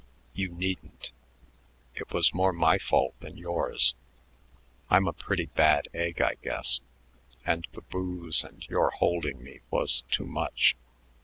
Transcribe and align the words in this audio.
"You 0.33 0.49
needn't. 0.49 1.11
It 1.93 2.11
was 2.11 2.33
more 2.33 2.51
my 2.53 2.79
fault 2.79 3.13
than 3.19 3.37
yours. 3.37 3.93
I'm 4.89 5.07
a 5.07 5.13
pretty 5.13 5.45
bad 5.45 5.89
egg, 5.93 6.19
I 6.19 6.37
guess; 6.41 6.81
and 7.45 7.67
the 7.73 7.81
booze 7.81 8.43
and 8.43 8.65
you 8.67 8.89
holding 8.97 9.43
me 9.43 9.59
was 9.69 10.01
too 10.09 10.25
much. 10.25 10.75